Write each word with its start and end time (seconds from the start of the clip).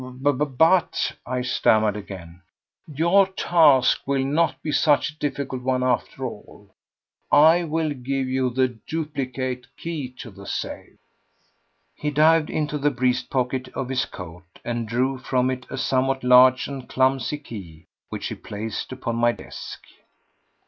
"But—" 0.03 1.11
I 1.27 1.43
stammered 1.43 1.95
again. 1.95 2.41
"Your 2.91 3.27
task 3.27 4.01
will 4.07 4.25
not 4.25 4.59
be 4.63 4.71
such 4.71 5.11
a 5.11 5.19
difficult 5.19 5.61
one 5.61 5.83
after 5.83 6.25
all. 6.25 6.73
I 7.31 7.65
will 7.65 7.91
give 7.91 8.27
you 8.27 8.49
the 8.49 8.69
duplicate 8.87 9.67
key 9.77 10.15
of 10.25 10.33
the 10.33 10.47
safe." 10.47 10.97
He 11.93 12.09
dived 12.09 12.49
into 12.49 12.79
the 12.79 12.89
breast 12.89 13.29
pocket 13.29 13.67
of 13.75 13.89
his 13.89 14.05
coat, 14.05 14.47
and 14.65 14.87
drew 14.87 15.19
from 15.19 15.51
it 15.51 15.67
a 15.69 15.77
somewhat 15.77 16.23
large 16.23 16.65
and 16.67 16.89
clumsy 16.89 17.37
key, 17.37 17.85
which 18.09 18.25
he 18.25 18.33
placed 18.33 18.91
upon 18.91 19.17
my 19.17 19.31
desk. 19.31 19.81